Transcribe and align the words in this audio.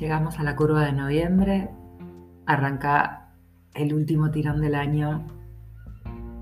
Llegamos 0.00 0.38
a 0.38 0.42
la 0.42 0.54
curva 0.56 0.84
de 0.84 0.92
noviembre, 0.92 1.70
arranca 2.44 3.30
el 3.72 3.94
último 3.94 4.30
tirón 4.30 4.60
del 4.60 4.74
año. 4.74 5.26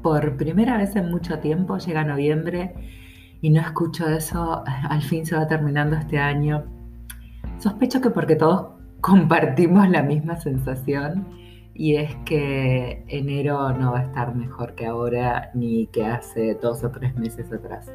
Por 0.03 0.37
primera 0.37 0.77
vez 0.77 0.97
en 0.97 1.09
mucho 1.09 1.39
tiempo 1.39 1.79
llega 1.79 2.03
noviembre 2.03 2.75
y 3.41 3.51
no 3.51 3.61
escucho 3.61 4.09
eso, 4.09 4.65
al 4.91 5.03
fin 5.03 5.25
se 5.25 5.37
va 5.37 5.47
terminando 5.47 5.95
este 5.95 6.19
año. 6.19 6.65
Sospecho 7.59 8.01
que 8.01 8.11
porque 8.11 8.35
todos 8.35 8.73
compartimos 9.01 9.89
la 9.89 10.03
misma 10.03 10.41
sensación 10.41 11.29
y 11.75 11.95
es 11.97 12.15
que 12.25 13.05
enero 13.07 13.73
no 13.73 13.93
va 13.93 14.01
a 14.01 14.03
estar 14.05 14.35
mejor 14.35 14.75
que 14.75 14.87
ahora 14.87 15.51
ni 15.55 15.87
que 15.89 16.07
hace 16.07 16.55
dos 16.55 16.83
o 16.83 16.91
tres 16.91 17.15
meses 17.17 17.53
atrás. 17.53 17.93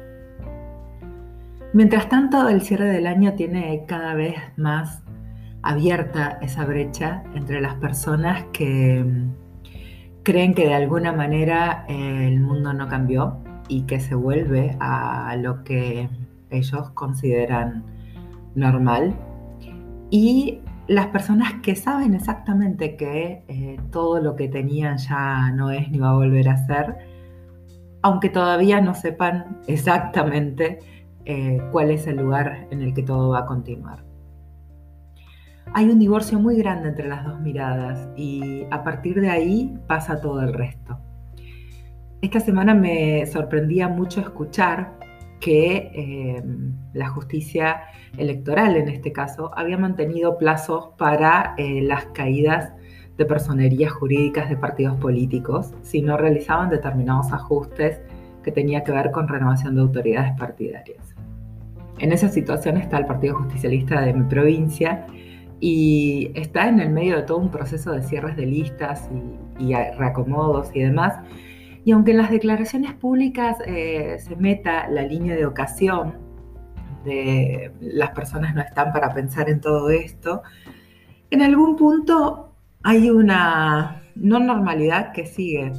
Mientras 1.74 2.08
tanto, 2.08 2.48
el 2.48 2.62
cierre 2.62 2.86
del 2.86 3.06
año 3.06 3.34
tiene 3.34 3.84
cada 3.86 4.14
vez 4.14 4.36
más 4.56 5.02
abierta 5.62 6.38
esa 6.40 6.64
brecha 6.64 7.22
entre 7.34 7.60
las 7.60 7.74
personas 7.74 8.44
que 8.52 9.04
mm, 9.04 9.32
creen 10.22 10.54
que 10.54 10.66
de 10.66 10.74
alguna 10.74 11.12
manera 11.12 11.84
eh, 11.88 12.28
el 12.28 12.40
mundo 12.40 12.72
no 12.72 12.88
cambió 12.88 13.38
y 13.68 13.82
que 13.82 14.00
se 14.00 14.14
vuelve 14.14 14.76
a 14.80 15.36
lo 15.36 15.62
que 15.64 16.08
ellos 16.50 16.90
consideran 16.90 17.84
normal. 18.54 19.14
Y 20.10 20.60
las 20.88 21.06
personas 21.08 21.54
que 21.62 21.76
saben 21.76 22.14
exactamente 22.14 22.96
que 22.96 23.44
eh, 23.46 23.76
todo 23.92 24.20
lo 24.20 24.34
que 24.34 24.48
tenían 24.48 24.98
ya 24.98 25.52
no 25.52 25.70
es 25.70 25.88
ni 25.90 25.98
va 25.98 26.10
a 26.10 26.14
volver 26.14 26.48
a 26.48 26.56
ser, 26.66 26.96
aunque 28.02 28.28
todavía 28.28 28.80
no 28.80 28.94
sepan 28.94 29.60
exactamente 29.68 30.80
eh, 31.26 31.62
cuál 31.70 31.90
es 31.92 32.06
el 32.06 32.16
lugar 32.16 32.66
en 32.70 32.82
el 32.82 32.92
que 32.92 33.02
todo 33.02 33.30
va 33.30 33.40
a 33.40 33.46
continuar 33.46 34.09
hay 35.72 35.88
un 35.88 35.98
divorcio 35.98 36.38
muy 36.38 36.56
grande 36.56 36.88
entre 36.88 37.08
las 37.08 37.24
dos 37.24 37.40
miradas 37.40 38.08
y 38.16 38.64
a 38.70 38.82
partir 38.82 39.20
de 39.20 39.30
ahí 39.30 39.78
pasa 39.86 40.20
todo 40.20 40.40
el 40.42 40.52
resto. 40.52 40.98
Esta 42.22 42.40
semana 42.40 42.74
me 42.74 43.24
sorprendía 43.26 43.88
mucho 43.88 44.20
escuchar 44.20 44.98
que 45.38 45.90
eh, 45.94 46.42
la 46.92 47.08
justicia 47.08 47.82
electoral, 48.18 48.76
en 48.76 48.88
este 48.88 49.12
caso, 49.12 49.50
había 49.56 49.78
mantenido 49.78 50.36
plazos 50.36 50.90
para 50.98 51.54
eh, 51.56 51.80
las 51.82 52.06
caídas 52.06 52.74
de 53.16 53.24
personerías 53.24 53.92
jurídicas 53.92 54.50
de 54.50 54.56
partidos 54.56 54.98
políticos 54.98 55.72
si 55.82 56.02
no 56.02 56.16
realizaban 56.16 56.68
determinados 56.68 57.32
ajustes 57.32 58.00
que 58.42 58.52
tenía 58.52 58.82
que 58.82 58.92
ver 58.92 59.10
con 59.12 59.28
renovación 59.28 59.76
de 59.76 59.82
autoridades 59.82 60.32
partidarias. 60.38 61.14
En 61.98 62.12
esa 62.12 62.28
situación 62.28 62.78
está 62.78 62.98
el 62.98 63.06
Partido 63.06 63.36
Justicialista 63.36 64.00
de 64.00 64.14
mi 64.14 64.24
provincia, 64.24 65.06
y 65.60 66.32
está 66.34 66.68
en 66.68 66.80
el 66.80 66.90
medio 66.90 67.16
de 67.16 67.22
todo 67.22 67.38
un 67.38 67.50
proceso 67.50 67.92
de 67.92 68.02
cierres 68.02 68.36
de 68.36 68.46
listas 68.46 69.08
y, 69.58 69.74
reacomodos 69.74 70.70
y 70.74 70.80
demás. 70.80 71.18
Y 71.84 71.92
aunque 71.92 72.12
en 72.12 72.18
las 72.18 72.30
declaraciones 72.30 72.94
públicas 72.94 73.58
eh, 73.66 74.16
se 74.18 74.36
meta 74.36 74.88
la 74.88 75.02
línea 75.02 75.34
de 75.34 75.46
ocasión 75.46 76.14
de 77.04 77.72
las 77.80 78.10
personas 78.10 78.54
no 78.54 78.60
están 78.60 78.92
para 78.92 79.12
pensar 79.14 79.48
en 79.48 79.60
todo 79.60 79.90
esto, 79.90 80.42
en 81.30 81.42
algún 81.42 81.76
punto 81.76 82.54
hay 82.82 83.10
una 83.10 84.02
no 84.14 84.38
normalidad 84.38 85.12
que 85.12 85.26
sigue 85.26 85.72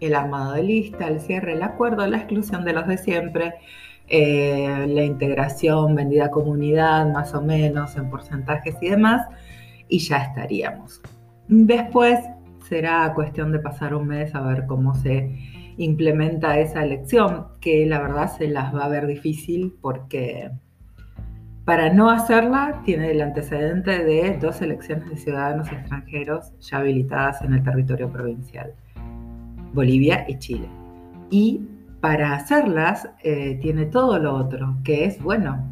el 0.00 0.14
armado 0.14 0.52
de 0.52 0.62
lista, 0.62 1.08
el 1.08 1.20
cierre, 1.20 1.52
el 1.52 1.62
acuerdo, 1.62 2.06
la 2.06 2.18
exclusión 2.18 2.64
de 2.64 2.72
los 2.72 2.86
de 2.86 2.98
siempre, 2.98 3.54
eh, 4.08 4.86
la 4.88 5.04
integración, 5.04 5.94
vendida 5.94 6.30
comunidad, 6.30 7.10
más 7.12 7.34
o 7.34 7.42
menos 7.42 7.96
en 7.96 8.10
porcentajes 8.10 8.76
y 8.80 8.90
demás, 8.90 9.26
y 9.88 9.98
ya 9.98 10.18
estaríamos. 10.18 11.00
Después 11.48 12.20
será 12.68 13.12
cuestión 13.14 13.52
de 13.52 13.58
pasar 13.58 13.94
un 13.94 14.08
mes 14.08 14.34
a 14.34 14.40
ver 14.40 14.66
cómo 14.66 14.94
se 14.94 15.30
implementa 15.76 16.58
esa 16.58 16.84
elección, 16.84 17.46
que 17.60 17.84
la 17.86 18.00
verdad 18.00 18.30
se 18.36 18.48
las 18.48 18.74
va 18.74 18.84
a 18.84 18.88
ver 18.88 19.06
difícil 19.06 19.74
porque 19.80 20.50
para 21.64 21.92
no 21.92 22.10
hacerla 22.10 22.82
tiene 22.84 23.10
el 23.10 23.22
antecedente 23.22 24.04
de 24.04 24.38
dos 24.38 24.60
elecciones 24.60 25.08
de 25.08 25.16
ciudadanos 25.16 25.72
extranjeros 25.72 26.52
ya 26.60 26.78
habilitadas 26.78 27.40
en 27.42 27.54
el 27.54 27.62
territorio 27.62 28.10
provincial, 28.10 28.74
Bolivia 29.72 30.26
y 30.28 30.38
Chile. 30.38 30.68
Y 31.30 31.62
para 32.04 32.34
hacerlas 32.34 33.08
eh, 33.22 33.58
tiene 33.62 33.86
todo 33.86 34.18
lo 34.18 34.34
otro, 34.34 34.76
que 34.84 35.06
es, 35.06 35.22
bueno, 35.22 35.64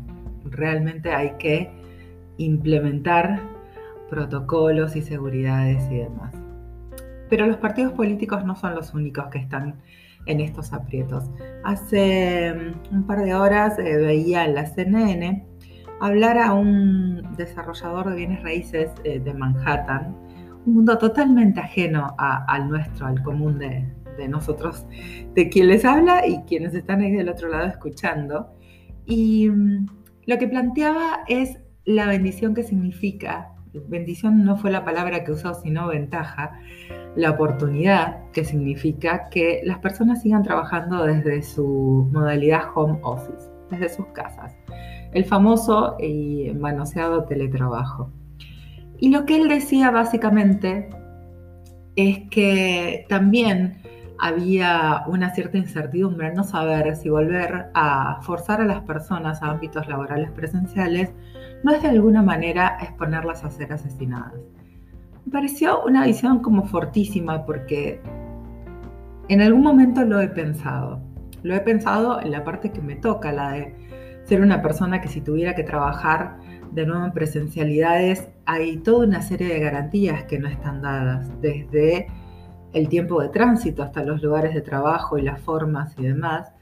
realmente 0.46 1.12
hay 1.12 1.32
que 1.32 1.70
implementar 2.38 3.38
protocolos 4.08 4.96
y 4.96 5.02
seguridades 5.02 5.86
y 5.90 5.98
demás. 5.98 6.34
Pero 7.28 7.44
los 7.44 7.58
partidos 7.58 7.92
políticos 7.92 8.46
no 8.46 8.56
son 8.56 8.74
los 8.74 8.94
únicos 8.94 9.26
que 9.26 9.40
están 9.40 9.74
en 10.24 10.40
estos 10.40 10.72
aprietos. 10.72 11.30
Hace 11.64 12.54
mm, 12.54 12.94
un 12.96 13.06
par 13.06 13.22
de 13.24 13.34
horas 13.34 13.78
eh, 13.78 13.98
veía 13.98 14.46
en 14.46 14.54
la 14.54 14.64
CNN 14.64 15.46
hablar 16.00 16.38
a 16.38 16.54
un 16.54 17.34
desarrollador 17.36 18.08
de 18.08 18.16
bienes 18.16 18.42
raíces 18.42 18.90
eh, 19.04 19.20
de 19.20 19.34
Manhattan, 19.34 20.16
un 20.64 20.76
mundo 20.76 20.96
totalmente 20.96 21.60
ajeno 21.60 22.16
al 22.16 22.70
nuestro, 22.70 23.06
al 23.06 23.22
común 23.22 23.58
de, 23.58 23.86
de 24.16 24.28
nosotros, 24.28 24.86
de 25.34 25.48
quien 25.48 25.68
les 25.68 25.84
habla 25.84 26.26
y 26.26 26.42
quienes 26.42 26.74
están 26.74 27.00
ahí 27.00 27.12
del 27.12 27.28
otro 27.28 27.48
lado 27.48 27.66
escuchando. 27.66 28.52
Y 29.06 29.48
mm, 29.48 29.86
lo 30.26 30.38
que 30.38 30.48
planteaba 30.48 31.20
es 31.28 31.58
la 31.84 32.06
bendición 32.06 32.54
que 32.54 32.62
significa, 32.62 33.52
bendición 33.88 34.44
no 34.44 34.56
fue 34.56 34.70
la 34.70 34.84
palabra 34.84 35.24
que 35.24 35.32
usó, 35.32 35.54
sino 35.54 35.88
ventaja, 35.88 36.52
la 37.16 37.30
oportunidad 37.30 38.30
que 38.32 38.44
significa 38.44 39.28
que 39.28 39.60
las 39.64 39.78
personas 39.78 40.22
sigan 40.22 40.42
trabajando 40.42 41.04
desde 41.04 41.42
su 41.42 42.08
modalidad 42.12 42.62
home 42.74 42.98
office, 43.02 43.50
desde 43.70 43.88
sus 43.88 44.06
casas, 44.08 44.54
el 45.12 45.24
famoso 45.24 45.96
y 45.98 46.52
manoseado 46.54 47.24
teletrabajo. 47.24 48.10
Y 48.98 49.10
lo 49.10 49.26
que 49.26 49.36
él 49.36 49.48
decía 49.48 49.90
básicamente 49.90 50.88
es 51.96 52.20
que 52.30 53.04
también 53.08 53.78
había 54.22 55.02
una 55.08 55.34
cierta 55.34 55.58
incertidumbre 55.58 56.28
en 56.28 56.34
no 56.34 56.44
saber 56.44 56.94
si 56.94 57.08
volver 57.08 57.70
a 57.74 58.20
forzar 58.22 58.60
a 58.60 58.64
las 58.64 58.82
personas 58.82 59.42
a 59.42 59.50
ámbitos 59.50 59.88
laborales 59.88 60.30
presenciales 60.30 61.10
no 61.64 61.72
es 61.72 61.82
de 61.82 61.88
alguna 61.88 62.22
manera 62.22 62.78
exponerlas 62.80 63.42
a 63.42 63.50
ser 63.50 63.72
asesinadas. 63.72 64.34
Me 65.26 65.32
pareció 65.32 65.84
una 65.84 66.06
visión 66.06 66.38
como 66.38 66.62
fortísima 66.66 67.44
porque 67.44 68.00
en 69.28 69.40
algún 69.40 69.62
momento 69.62 70.04
lo 70.04 70.20
he 70.20 70.28
pensado. 70.28 71.00
Lo 71.42 71.56
he 71.56 71.60
pensado 71.60 72.20
en 72.20 72.30
la 72.30 72.44
parte 72.44 72.70
que 72.70 72.80
me 72.80 72.94
toca, 72.94 73.32
la 73.32 73.50
de 73.50 73.74
ser 74.22 74.40
una 74.40 74.62
persona 74.62 75.00
que 75.00 75.08
si 75.08 75.20
tuviera 75.20 75.56
que 75.56 75.64
trabajar 75.64 76.36
de 76.70 76.86
nuevo 76.86 77.04
en 77.06 77.12
presencialidades, 77.12 78.28
hay 78.46 78.76
toda 78.76 79.04
una 79.04 79.20
serie 79.20 79.48
de 79.48 79.58
garantías 79.58 80.22
que 80.24 80.38
no 80.38 80.46
están 80.46 80.80
dadas, 80.80 81.28
desde 81.40 82.06
el 82.72 82.88
tiempo 82.88 83.20
de 83.20 83.28
tránsito 83.28 83.82
hasta 83.82 84.02
los 84.02 84.22
lugares 84.22 84.54
de 84.54 84.62
trabajo 84.62 85.18
y 85.18 85.22
las 85.22 85.40
formas 85.40 85.94
y 85.98 86.04
demás, 86.04 86.52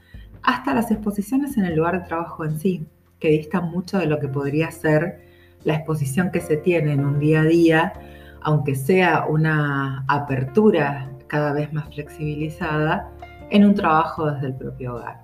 hasta 0.43 0.73
las 0.73 0.91
exposiciones 0.91 1.57
en 1.57 1.65
el 1.65 1.75
lugar 1.75 2.01
de 2.01 2.07
trabajo 2.07 2.45
en 2.45 2.59
sí, 2.59 2.85
que 3.19 3.29
distan 3.29 3.69
mucho 3.71 3.99
de 3.99 4.07
lo 4.07 4.19
que 4.19 4.27
podría 4.27 4.71
ser 4.71 5.21
la 5.63 5.75
exposición 5.75 6.31
que 6.31 6.41
se 6.41 6.57
tiene 6.57 6.93
en 6.93 7.05
un 7.05 7.19
día 7.19 7.41
a 7.41 7.45
día, 7.45 7.93
aunque 8.41 8.75
sea 8.75 9.25
una 9.27 10.03
apertura 10.07 11.11
cada 11.27 11.53
vez 11.53 11.71
más 11.71 11.93
flexibilizada 11.93 13.09
en 13.51 13.65
un 13.65 13.75
trabajo 13.75 14.31
desde 14.31 14.47
el 14.47 14.55
propio 14.55 14.95
hogar. 14.95 15.21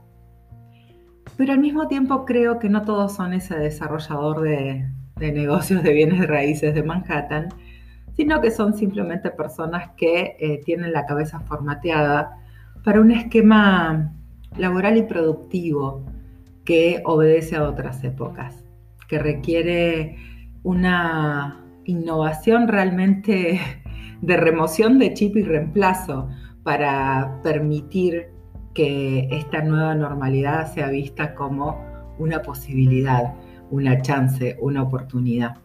Pero 1.35 1.53
al 1.53 1.59
mismo 1.59 1.87
tiempo 1.87 2.25
creo 2.25 2.59
que 2.59 2.69
no 2.69 2.83
todos 2.83 3.15
son 3.15 3.33
ese 3.33 3.57
desarrollador 3.57 4.41
de, 4.41 4.89
de 5.17 5.31
negocios 5.31 5.83
de 5.83 5.93
bienes 5.93 6.27
raíces 6.27 6.73
de 6.73 6.83
Manhattan, 6.83 7.49
sino 8.17 8.41
que 8.41 8.49
son 8.49 8.73
simplemente 8.73 9.29
personas 9.29 9.91
que 9.95 10.35
eh, 10.39 10.59
tienen 10.65 10.91
la 10.91 11.05
cabeza 11.05 11.39
formateada 11.41 12.39
para 12.83 12.99
un 12.99 13.11
esquema 13.11 14.11
laboral 14.57 14.97
y 14.97 15.03
productivo 15.03 16.03
que 16.65 17.01
obedece 17.05 17.55
a 17.55 17.63
otras 17.63 18.03
épocas, 18.03 18.65
que 19.07 19.19
requiere 19.19 20.17
una 20.63 21.63
innovación 21.85 22.67
realmente 22.67 23.61
de 24.21 24.37
remoción 24.37 24.97
de 24.97 25.13
chip 25.13 25.37
y 25.37 25.43
reemplazo 25.43 26.27
para 26.63 27.39
permitir 27.43 28.29
que 28.73 29.27
esta 29.31 29.61
nueva 29.61 29.93
normalidad 29.93 30.73
sea 30.73 30.89
vista 30.89 31.35
como 31.35 31.79
una 32.17 32.41
posibilidad, 32.41 33.35
una 33.69 34.01
chance, 34.01 34.57
una 34.59 34.81
oportunidad. 34.81 35.57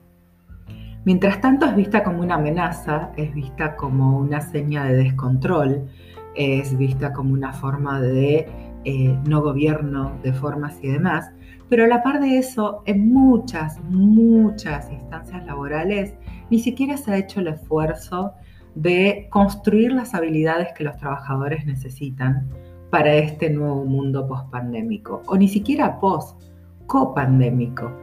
Mientras 1.04 1.40
tanto 1.40 1.66
es 1.66 1.74
vista 1.74 2.04
como 2.04 2.20
una 2.20 2.36
amenaza, 2.36 3.10
es 3.16 3.34
vista 3.34 3.74
como 3.74 4.18
una 4.18 4.40
seña 4.40 4.84
de 4.84 4.94
descontrol, 4.94 5.88
es 6.36 6.76
vista 6.78 7.12
como 7.12 7.32
una 7.32 7.52
forma 7.52 8.00
de 8.00 8.46
eh, 8.84 9.18
no 9.28 9.42
gobierno 9.42 10.12
de 10.22 10.32
formas 10.32 10.78
y 10.80 10.88
demás, 10.88 11.32
pero 11.68 11.84
a 11.84 11.88
la 11.88 12.02
par 12.02 12.20
de 12.20 12.38
eso, 12.38 12.82
en 12.86 13.12
muchas, 13.12 13.80
muchas 13.84 14.90
instancias 14.92 15.44
laborales, 15.44 16.14
ni 16.50 16.58
siquiera 16.58 16.96
se 16.96 17.12
ha 17.12 17.18
hecho 17.18 17.40
el 17.40 17.48
esfuerzo 17.48 18.32
de 18.74 19.26
construir 19.30 19.92
las 19.92 20.14
habilidades 20.14 20.68
que 20.74 20.84
los 20.84 20.96
trabajadores 20.98 21.66
necesitan 21.66 22.48
para 22.90 23.14
este 23.14 23.50
nuevo 23.50 23.84
mundo 23.84 24.26
post-pandémico, 24.26 25.22
o 25.26 25.36
ni 25.36 25.48
siquiera 25.48 25.98
post-copandémico. 25.98 28.01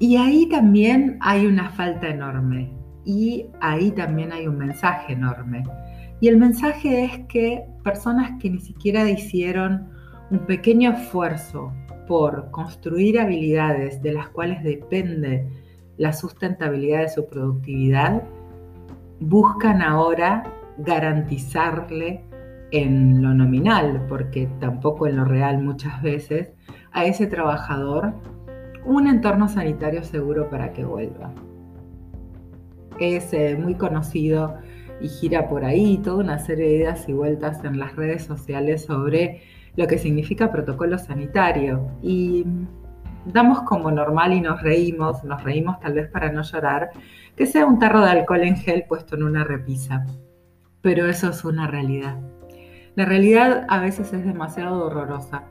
Y 0.00 0.16
ahí 0.16 0.48
también 0.48 1.18
hay 1.20 1.46
una 1.46 1.68
falta 1.70 2.08
enorme, 2.08 2.72
y 3.04 3.46
ahí 3.60 3.90
también 3.90 4.32
hay 4.32 4.46
un 4.46 4.56
mensaje 4.56 5.12
enorme. 5.12 5.62
Y 6.20 6.28
el 6.28 6.38
mensaje 6.38 7.04
es 7.04 7.18
que 7.26 7.64
personas 7.84 8.32
que 8.40 8.50
ni 8.50 8.60
siquiera 8.60 9.08
hicieron 9.08 9.88
un 10.30 10.38
pequeño 10.46 10.92
esfuerzo 10.92 11.72
por 12.08 12.50
construir 12.50 13.20
habilidades 13.20 14.02
de 14.02 14.12
las 14.14 14.28
cuales 14.30 14.62
depende 14.64 15.46
la 15.98 16.14
sustentabilidad 16.14 17.02
de 17.02 17.08
su 17.10 17.26
productividad, 17.26 18.22
buscan 19.20 19.82
ahora 19.82 20.44
garantizarle 20.78 22.24
en 22.70 23.20
lo 23.20 23.34
nominal, 23.34 24.06
porque 24.08 24.48
tampoco 24.60 25.06
en 25.06 25.16
lo 25.16 25.24
real 25.24 25.62
muchas 25.62 26.00
veces, 26.00 26.52
a 26.92 27.04
ese 27.04 27.26
trabajador 27.26 28.14
un 28.84 29.06
entorno 29.06 29.48
sanitario 29.48 30.02
seguro 30.02 30.48
para 30.48 30.72
que 30.72 30.84
vuelva. 30.84 31.32
Es 32.98 33.32
eh, 33.32 33.56
muy 33.56 33.74
conocido 33.74 34.58
y 35.00 35.08
gira 35.08 35.48
por 35.48 35.64
ahí 35.64 35.98
toda 35.98 36.22
una 36.22 36.38
serie 36.38 36.66
de 36.66 36.76
ideas 36.76 37.08
y 37.08 37.12
vueltas 37.12 37.64
en 37.64 37.78
las 37.78 37.96
redes 37.96 38.24
sociales 38.24 38.84
sobre 38.84 39.42
lo 39.76 39.86
que 39.86 39.98
significa 39.98 40.52
protocolo 40.52 40.98
sanitario. 40.98 41.88
Y 42.02 42.44
damos 43.24 43.62
como 43.62 43.90
normal 43.90 44.32
y 44.32 44.40
nos 44.40 44.62
reímos, 44.62 45.24
nos 45.24 45.42
reímos 45.42 45.80
tal 45.80 45.94
vez 45.94 46.08
para 46.10 46.30
no 46.30 46.42
llorar, 46.42 46.90
que 47.36 47.46
sea 47.46 47.66
un 47.66 47.78
tarro 47.78 48.00
de 48.00 48.10
alcohol 48.10 48.42
en 48.42 48.56
gel 48.56 48.84
puesto 48.88 49.16
en 49.16 49.22
una 49.22 49.44
repisa. 49.44 50.04
Pero 50.82 51.06
eso 51.06 51.30
es 51.30 51.44
una 51.44 51.66
realidad. 51.66 52.18
La 52.96 53.04
realidad 53.04 53.66
a 53.68 53.80
veces 53.80 54.12
es 54.12 54.24
demasiado 54.24 54.84
horrorosa. 54.84 55.44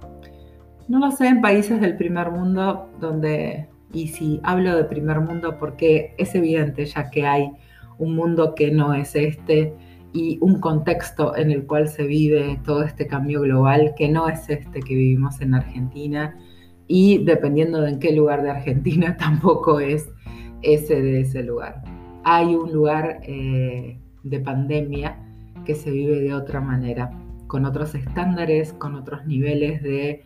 No 0.89 0.97
lo 0.97 1.12
sé 1.12 1.27
en 1.27 1.39
países 1.39 1.80
del 1.80 1.95
primer 1.97 2.31
mundo 2.31 2.89
donde, 3.00 3.68
y 3.94 4.07
si 4.07 4.39
hablo 4.44 4.75
de 4.75 4.86
primer 4.86 5.19
mundo 5.19 5.57
porque 5.59 6.15
es 6.18 6.33
evidente 6.33 6.83
ya 6.88 7.12
que 7.12 7.27
hay 7.27 7.51
un 8.00 8.15
mundo 8.15 8.56
que 8.56 8.71
no 8.71 8.95
es 8.95 9.15
este, 9.15 9.75
y 10.13 10.39
un 10.41 10.59
contexto 10.59 11.38
en 11.38 11.51
el 11.51 11.68
cual 11.68 11.89
se 11.89 12.07
vive 12.07 12.59
todo 12.65 12.81
este 12.81 13.06
cambio 13.06 13.41
global 13.41 13.94
que 13.95 14.09
no 14.09 14.27
es 14.27 14.50
este 14.50 14.80
que 14.80 14.95
vivimos 14.95 15.39
en 15.41 15.53
Argentina 15.53 16.36
y 16.88 17.24
dependiendo 17.24 17.81
de 17.81 17.91
en 17.91 18.00
qué 18.00 18.12
lugar 18.12 18.41
de 18.41 18.50
Argentina 18.50 19.15
tampoco 19.19 19.80
es 19.80 20.09
ese 20.63 21.03
de 21.03 21.21
ese 21.21 21.44
lugar. 21.44 21.83
Hay 22.24 22.56
un 22.56 22.74
lugar 22.74 23.19
eh, 23.27 24.00
de 24.24 24.39
pandemia 24.39 25.19
que 25.65 25.75
se 25.75 25.91
vive 25.91 26.19
de 26.19 26.33
otra 26.33 26.62
manera, 26.62 27.12
con 27.45 27.65
otros 27.65 27.94
estándares, 27.94 28.74
con 28.74 28.95
otros 28.95 29.27
niveles 29.27 29.83
de 29.83 30.24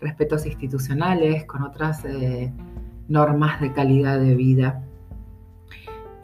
respetos 0.00 0.46
institucionales, 0.46 1.44
con 1.44 1.62
otras 1.62 2.04
eh, 2.04 2.52
normas 3.08 3.60
de 3.60 3.72
calidad 3.72 4.20
de 4.20 4.34
vida 4.34 4.84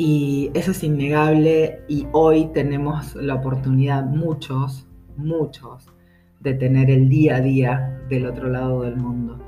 y 0.02 0.50
eso 0.55 0.70
es 0.70 0.82
innegable 0.82 1.82
y 1.87 2.06
hoy 2.12 2.46
tenemos 2.55 3.14
la 3.17 3.34
oportunidad, 3.34 4.02
muchos, 4.02 4.88
muchos, 5.19 5.93
de 6.40 6.55
tener 6.55 6.90
el 6.90 7.11
día 7.11 7.37
a 7.37 7.40
día 7.43 8.00
del 8.08 8.25
otro 8.25 8.49
lado 8.49 8.81
del 8.81 8.96
mundo. 8.96 9.38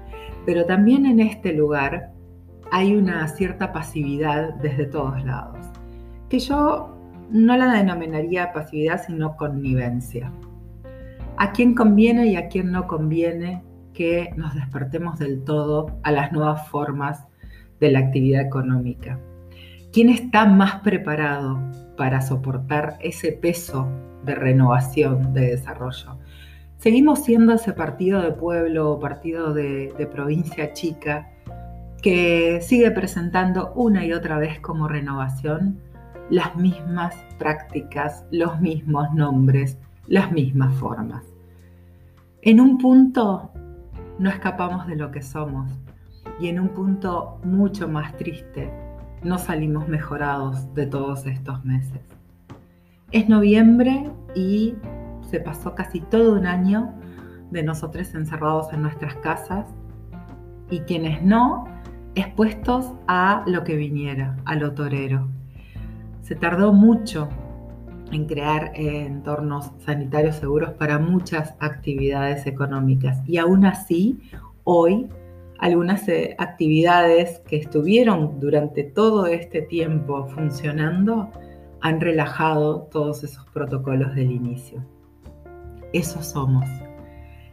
Pero 0.45 0.67
también 0.67 1.07
en 1.07 1.21
este 1.21 1.55
lugar 1.55 2.13
hay 2.71 2.95
una 2.95 3.27
cierta 3.29 3.73
pasividad 3.73 4.53
desde 4.57 4.85
todos 4.85 5.25
lados, 5.25 5.71
que 6.29 6.39
yo 6.39 6.99
no 7.31 7.57
la 7.57 7.73
denominaría 7.73 8.53
pasividad, 8.53 9.03
sino 9.07 9.39
connivencia. 9.39 10.31
A 11.39 11.53
quién 11.53 11.75
conviene 11.75 12.27
y 12.27 12.37
a 12.37 12.49
quién 12.49 12.71
no 12.71 12.87
conviene 12.87 13.63
que 13.93 14.33
nos 14.37 14.55
despertemos 14.55 15.19
del 15.19 15.43
todo 15.45 15.99
a 16.03 16.13
las 16.13 16.33
nuevas 16.33 16.69
formas 16.69 17.25
de 17.81 17.91
la 17.91 18.01
actividad 18.01 18.43
económica. 18.43 19.19
¿Quién 19.93 20.09
está 20.09 20.47
más 20.47 20.77
preparado 20.77 21.59
para 21.97 22.23
soportar 22.23 22.97
ese 23.01 23.33
peso 23.33 23.89
de 24.25 24.35
renovación, 24.35 25.35
de 25.35 25.49
desarrollo? 25.49 26.19
Seguimos 26.79 27.25
siendo 27.25 27.53
ese 27.53 27.73
partido 27.73 28.23
de 28.23 28.33
pueblo 28.33 28.93
o 28.93 29.01
partido 29.01 29.53
de, 29.53 29.93
de 29.97 30.07
provincia 30.07 30.73
chica 30.73 31.29
que 32.03 32.61
sigue 32.61 32.91
presentando 32.91 33.73
una 33.75 34.05
y 34.05 34.13
otra 34.13 34.39
vez 34.39 34.59
como 34.61 34.89
renovación 34.89 35.79
las 36.31 36.57
mismas 36.57 37.15
prácticas, 37.39 38.25
los 38.31 38.61
mismos 38.61 39.13
nombres, 39.15 39.79
las 40.07 40.33
mismas 40.33 40.75
formas. 40.77 41.23
En 42.41 42.61
un 42.61 42.79
punto 42.79 43.52
no 44.19 44.31
escapamos 44.31 44.87
de 44.87 44.97
lo 44.97 45.11
que 45.11 45.23
somos 45.23 45.71
y 46.41 46.49
en 46.49 46.61
un 46.61 46.69
punto 46.69 47.41
mucho 47.45 47.89
más 47.89 48.17
triste 48.17 48.73
no 49.23 49.39
salimos 49.39 49.89
mejorados 49.89 50.73
de 50.75 50.87
todos 50.87 51.27
estos 51.27 51.65
meses. 51.65 52.01
Es 53.13 53.29
noviembre 53.29 54.11
y 54.35 54.75
se 55.31 55.41
pasó 55.41 55.75
casi 55.75 56.01
todo 56.01 56.35
un 56.35 56.47
año 56.47 56.93
de 57.51 57.63
nosotros 57.63 58.15
encerrados 58.15 58.73
en 58.73 58.83
nuestras 58.83 59.15
casas 59.17 59.67
y 60.71 60.81
quienes 60.81 61.23
no, 61.23 61.65
expuestos 62.15 62.93
a 63.07 63.45
lo 63.47 63.63
que 63.65 63.77
viniera, 63.77 64.37
a 64.45 64.55
lo 64.57 64.73
torero. 64.73 65.29
Se 66.23 66.35
tardó 66.35 66.73
mucho 66.73 67.29
en 68.13 68.27
crear 68.27 68.73
entornos 68.75 69.73
sanitarios 69.79 70.37
seguros 70.37 70.71
para 70.75 70.99
muchas 70.99 71.55
actividades 71.59 72.47
económicas 72.47 73.19
y 73.27 73.39
aún 73.39 73.65
así, 73.65 74.21
hoy 74.65 75.09
algunas 75.59 76.09
eh, 76.09 76.35
actividades 76.39 77.39
que 77.47 77.57
estuvieron 77.57 78.41
durante 78.41 78.83
todo 78.83 79.27
este 79.27 79.63
tiempo 79.63 80.27
funcionando 80.27 81.31
han 81.81 82.01
relajado 82.01 82.89
todos 82.91 83.23
esos 83.23 83.47
protocolos 83.47 84.15
del 84.15 84.33
inicio. 84.33 84.85
Eso 85.93 86.21
somos. 86.23 86.69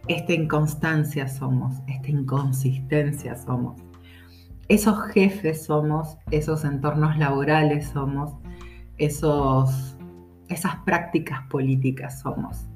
Esta 0.07 0.33
inconstancia 0.33 1.27
somos, 1.27 1.75
esta 1.87 2.09
inconsistencia 2.09 3.35
somos. 3.35 3.79
Esos 4.69 4.99
jefes 5.11 5.65
somos, 5.65 6.17
esos 6.31 6.63
entornos 6.63 7.15
laborales 7.17 7.89
somos, 7.89 8.33
esos, 8.97 9.98
esas 10.49 10.75
prácticas 10.77 11.41
políticas 11.49 12.19
somos. 12.19 12.67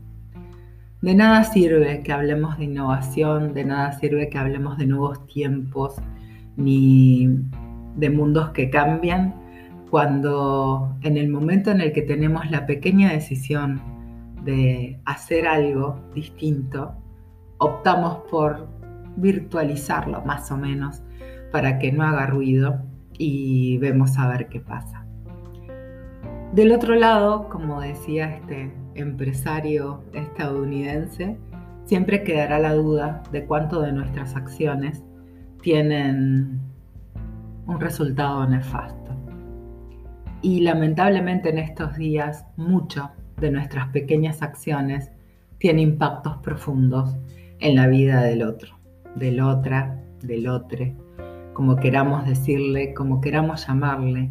De 1.01 1.15
nada 1.15 1.43
sirve 1.43 2.01
que 2.01 2.13
hablemos 2.13 2.57
de 2.57 2.65
innovación, 2.65 3.53
de 3.53 3.65
nada 3.65 3.91
sirve 3.99 4.29
que 4.29 4.37
hablemos 4.37 4.77
de 4.77 4.85
nuevos 4.85 5.27
tiempos, 5.27 5.95
ni 6.55 7.27
de 7.97 8.09
mundos 8.09 8.51
que 8.51 8.69
cambian, 8.69 9.35
cuando 9.89 10.95
en 11.01 11.17
el 11.17 11.29
momento 11.29 11.71
en 11.71 11.81
el 11.81 11.91
que 11.91 12.03
tenemos 12.03 12.49
la 12.49 12.65
pequeña 12.65 13.11
decisión 13.11 13.81
de 14.43 14.99
hacer 15.05 15.45
algo 15.45 15.99
distinto, 16.15 16.95
optamos 17.57 18.19
por 18.31 18.67
virtualizarlo 19.17 20.21
más 20.23 20.51
o 20.51 20.57
menos 20.57 21.03
para 21.51 21.79
que 21.79 21.91
no 21.91 22.03
haga 22.03 22.25
ruido 22.25 22.81
y 23.17 23.77
vemos 23.77 24.17
a 24.17 24.27
ver 24.27 24.47
qué 24.49 24.59
pasa. 24.59 25.02
Del 26.53 26.71
otro 26.71 26.93
lado, 26.93 27.49
como 27.49 27.81
decía 27.81 28.35
este 28.35 28.71
empresario 28.93 30.03
estadounidense, 30.13 31.35
siempre 31.85 32.23
quedará 32.23 32.59
la 32.59 32.75
duda 32.75 33.23
de 33.31 33.43
cuánto 33.43 33.81
de 33.81 33.91
nuestras 33.91 34.35
acciones 34.35 35.03
tienen 35.63 36.61
un 37.65 37.79
resultado 37.79 38.47
nefasto. 38.47 39.15
Y 40.43 40.59
lamentablemente 40.59 41.49
en 41.49 41.57
estos 41.57 41.97
días 41.97 42.45
mucho 42.55 43.09
de 43.37 43.49
nuestras 43.49 43.87
pequeñas 43.87 44.43
acciones 44.43 45.11
tiene 45.57 45.81
impactos 45.81 46.37
profundos 46.37 47.17
en 47.61 47.75
la 47.75 47.87
vida 47.87 48.21
del 48.21 48.43
otro, 48.43 48.77
del 49.15 49.41
otra, 49.41 50.03
del 50.21 50.47
otro, 50.47 50.85
como 51.53 51.77
queramos 51.77 52.27
decirle, 52.27 52.93
como 52.93 53.21
queramos 53.21 53.65
llamarle, 53.65 54.29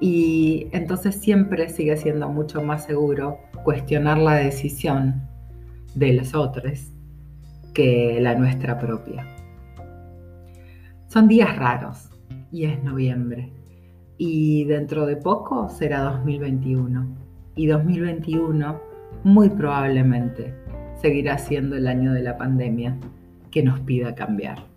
y 0.00 0.68
entonces 0.72 1.14
siempre 1.16 1.68
sigue 1.68 1.96
siendo 1.96 2.28
mucho 2.28 2.62
más 2.62 2.84
seguro 2.84 3.38
cuestionar 3.64 4.18
la 4.18 4.34
decisión 4.36 5.22
de 5.94 6.14
los 6.14 6.34
otros 6.34 6.92
que 7.74 8.18
la 8.20 8.34
nuestra 8.34 8.78
propia. 8.78 9.26
Son 11.06 11.28
días 11.28 11.56
raros 11.56 12.10
y 12.50 12.64
es 12.64 12.82
noviembre 12.82 13.52
y 14.16 14.64
dentro 14.64 15.06
de 15.06 15.16
poco 15.16 15.68
será 15.68 16.00
2021 16.00 17.16
y 17.56 17.66
2021 17.66 18.80
muy 19.24 19.50
probablemente 19.50 20.54
seguirá 21.00 21.38
siendo 21.38 21.76
el 21.76 21.86
año 21.86 22.12
de 22.12 22.22
la 22.22 22.36
pandemia 22.38 22.96
que 23.50 23.62
nos 23.62 23.80
pida 23.80 24.14
cambiar. 24.14 24.69